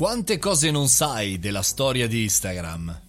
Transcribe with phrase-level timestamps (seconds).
[0.00, 3.02] Quante cose non sai della storia di Instagram?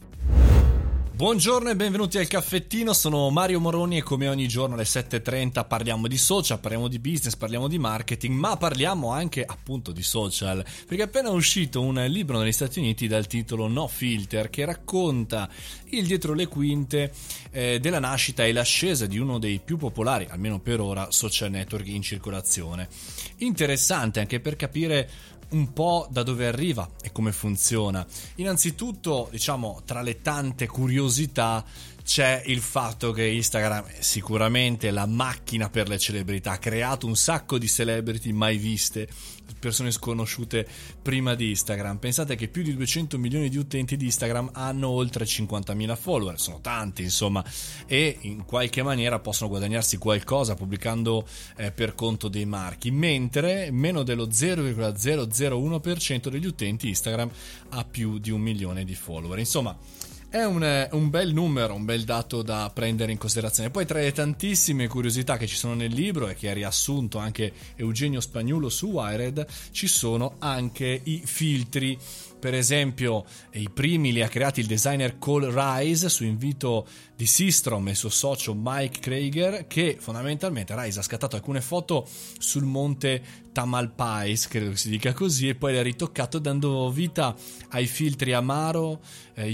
[1.13, 6.09] Buongiorno e benvenuti al caffettino, sono Mario Moroni e come ogni giorno alle 7.30 parliamo
[6.09, 11.03] di social, parliamo di business, parliamo di marketing, ma parliamo anche appunto di social, perché
[11.03, 15.47] è appena uscito un libro negli Stati Uniti dal titolo No Filter che racconta
[15.91, 17.13] il dietro le quinte
[17.51, 21.87] eh, della nascita e l'ascesa di uno dei più popolari, almeno per ora, social network
[21.87, 22.89] in circolazione.
[23.37, 28.05] Interessante anche per capire un po' da dove arriva e come funziona.
[28.35, 31.63] Innanzitutto, diciamo, tra le tante curiosità
[32.03, 37.15] c'è il fatto che Instagram è sicuramente la macchina per le celebrità, ha creato un
[37.15, 39.07] sacco di celebrity mai viste,
[39.59, 40.67] persone sconosciute
[41.01, 41.97] prima di Instagram.
[41.97, 46.59] Pensate che più di 200 milioni di utenti di Instagram hanno oltre 50.000 follower, sono
[46.61, 47.43] tanti insomma,
[47.85, 54.03] e in qualche maniera possono guadagnarsi qualcosa pubblicando eh, per conto dei marchi, mentre meno
[54.03, 54.31] dello
[55.49, 57.29] 0,001% degli utenti Instagram
[57.69, 59.39] ha più di un milione di follower.
[59.39, 59.77] Insomma,
[60.31, 63.69] è un, un, bel numero, un bel dato da prendere in considerazione.
[63.69, 67.51] Poi tra le tantissime curiosità che ci sono nel libro e che ha riassunto anche
[67.75, 71.99] Eugenio Spagnuolo su Wired, ci sono anche i filtri.
[72.39, 77.87] Per esempio, i primi li ha creati il designer Cole Rice su invito di Sistrom
[77.89, 82.07] e suo socio Mike Krager, che fondamentalmente Rice ha scattato alcune foto
[82.39, 83.21] sul monte
[83.51, 87.35] Tamalpais, credo che si dica così, e poi le ha ritoccato dando vita
[87.69, 89.01] ai filtri Amaro,
[89.35, 89.49] eh,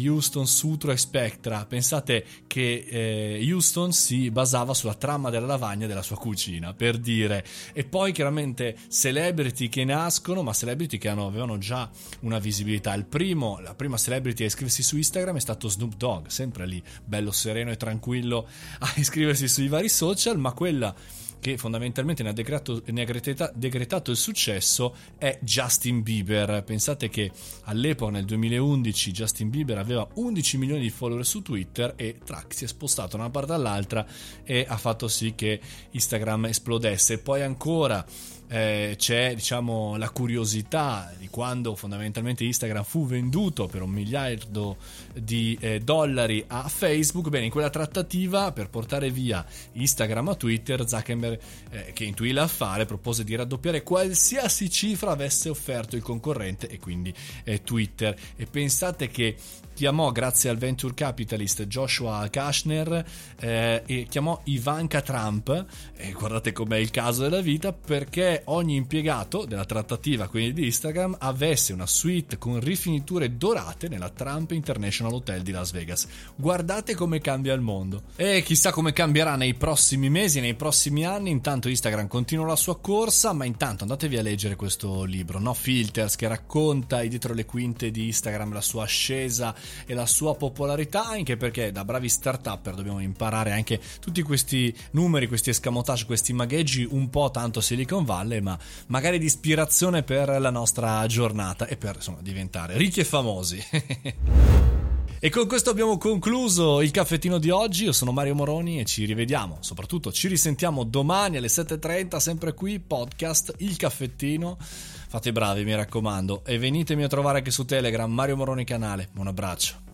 [0.67, 1.65] Sutro e Spectra.
[1.65, 7.45] Pensate che eh, Houston si basava sulla trama della lavagna della sua cucina, per dire.
[7.71, 11.89] E poi chiaramente celebrity che nascono, ma celebrity che hanno, avevano già
[12.21, 12.93] una visibilità.
[12.95, 16.83] Il primo, la prima celebrity a iscriversi su Instagram è stato Snoop Dogg, sempre lì,
[17.01, 18.45] bello sereno e tranquillo
[18.79, 20.93] a iscriversi sui vari social, ma quella
[21.39, 26.63] che fondamentalmente ne ha, decretato, ne ha decretato, il successo è Justin Bieber.
[26.63, 27.31] Pensate che
[27.63, 32.65] all'epoca, nel 2011, Justin Bieber aveva 11 milioni di follower su Twitter e track si
[32.65, 34.05] è spostato da una parte all'altra
[34.43, 35.59] e ha fatto sì che
[35.91, 37.19] Instagram esplodesse.
[37.19, 38.05] Poi ancora
[38.49, 44.77] eh, c'è diciamo la curiosità di quando fondamentalmente Instagram fu venduto per un miliardo
[45.13, 50.87] di eh, dollari a Facebook bene in quella trattativa per portare via Instagram a Twitter
[50.87, 56.79] Zuckerberg eh, che intuì l'affare propose di raddoppiare qualsiasi cifra avesse offerto il concorrente e
[56.79, 58.15] quindi eh, Twitter.
[58.35, 59.35] E pensate che
[59.77, 63.05] chiamò grazie al venture capitalist Joshua Kashner
[63.39, 65.65] eh, e chiamò Ivanka Trump
[65.95, 71.17] e guardate com'è il caso della vita perché ogni impiegato della trattativa quindi di Instagram
[71.19, 76.07] avesse una suite con rifiniture dorate nella Trump International Hotel di Las Vegas.
[76.35, 78.01] Guardate come cambia il mondo.
[78.15, 82.79] E chissà come cambierà nei prossimi mesi nei prossimi anni intanto Instagram continua la sua
[82.79, 87.45] corsa ma intanto andatevi a leggere questo libro No Filters che racconta i dietro le
[87.45, 89.53] quinte di Instagram la sua ascesa
[89.85, 95.27] e la sua popolarità, anche perché da bravi start-upper dobbiamo imparare anche tutti questi numeri,
[95.27, 98.57] questi escamotage, questi magheggi un po' tanto Silicon Valley, ma
[98.87, 103.63] magari di ispirazione per la nostra giornata e per insomma diventare ricchi e famosi.
[105.19, 107.85] E con questo abbiamo concluso il caffettino di oggi.
[107.85, 112.79] Io sono Mario Moroni e ci rivediamo, soprattutto ci risentiamo domani alle 7.30, sempre qui,
[112.79, 114.57] podcast Il Caffettino.
[114.59, 116.43] Fate bravi, mi raccomando.
[116.45, 119.09] E venitemi a trovare anche su Telegram, Mario Moroni Canale.
[119.15, 119.86] Un abbraccio.